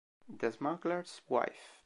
The 0.39 0.51
Smuggler's 0.51 1.21
Wife 1.29 1.77